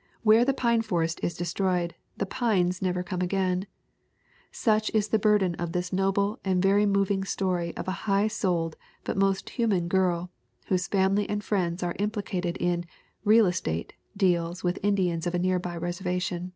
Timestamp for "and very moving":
6.46-7.24